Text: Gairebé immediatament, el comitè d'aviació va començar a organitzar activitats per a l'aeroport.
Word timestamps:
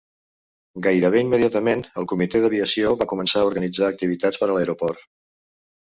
Gairebé 0.85 1.21
immediatament, 1.25 1.83
el 2.03 2.09
comitè 2.13 2.41
d'aviació 2.45 2.95
va 3.03 3.09
començar 3.15 3.45
a 3.45 3.51
organitzar 3.53 3.91
activitats 3.93 4.45
per 4.45 4.49
a 4.51 4.57
l'aeroport. 4.57 5.05